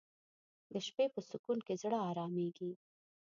د 0.71 0.73
شپې 0.87 1.05
په 1.13 1.19
سکون 1.29 1.57
کې 1.67 1.73
زړه 1.83 1.97
آرامیږي 2.09 2.71